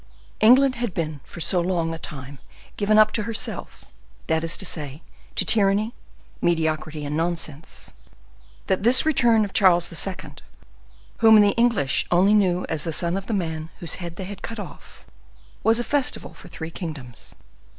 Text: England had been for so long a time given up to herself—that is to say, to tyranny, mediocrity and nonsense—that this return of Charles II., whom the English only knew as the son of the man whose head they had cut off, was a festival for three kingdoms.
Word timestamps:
England 0.39 0.77
had 0.77 0.95
been 0.95 1.19
for 1.23 1.39
so 1.39 1.61
long 1.61 1.93
a 1.93 1.99
time 1.99 2.39
given 2.75 2.97
up 2.97 3.11
to 3.11 3.21
herself—that 3.21 4.43
is 4.43 4.57
to 4.57 4.65
say, 4.65 5.03
to 5.35 5.45
tyranny, 5.45 5.93
mediocrity 6.41 7.05
and 7.05 7.15
nonsense—that 7.15 8.81
this 8.81 9.05
return 9.05 9.45
of 9.45 9.53
Charles 9.53 9.91
II., 9.93 10.15
whom 11.19 11.39
the 11.39 11.49
English 11.51 12.07
only 12.09 12.33
knew 12.33 12.65
as 12.67 12.83
the 12.83 12.91
son 12.91 13.15
of 13.15 13.27
the 13.27 13.33
man 13.35 13.69
whose 13.77 14.01
head 14.01 14.15
they 14.15 14.23
had 14.25 14.41
cut 14.41 14.57
off, 14.57 15.03
was 15.61 15.79
a 15.79 15.83
festival 15.83 16.33
for 16.33 16.47
three 16.47 16.71
kingdoms. 16.71 17.35